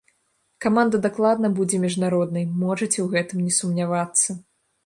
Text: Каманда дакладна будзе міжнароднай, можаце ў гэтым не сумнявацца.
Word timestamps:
Каманда 0.63 1.01
дакладна 1.05 1.51
будзе 1.59 1.79
міжнароднай, 1.85 2.49
можаце 2.65 2.93
ў 2.93 3.07
гэтым 3.15 3.47
не 3.47 3.53
сумнявацца. 3.59 4.29